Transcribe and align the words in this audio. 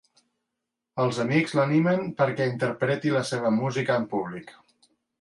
Els 1.03 1.19
amics 1.25 1.53
l'animen 1.59 2.03
perquè 2.23 2.49
interpreti 2.55 3.15
la 3.19 3.25
seva 3.35 3.55
música 3.63 4.03
en 4.03 4.13
públic. 4.17 4.61